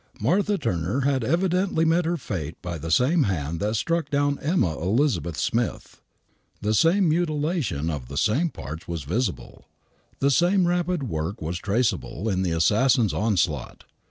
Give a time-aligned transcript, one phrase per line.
[0.19, 4.75] Martha Turner had evidently met her fate by the same hand that struck down Emma
[4.81, 6.01] Elizabeth Smith.
[6.59, 9.65] The same mutilation of the same parts was visible.
[10.17, 13.83] 24 THE WHITECHAPEL MURDERS The same rapid work was traceable in the assassin's onslaught.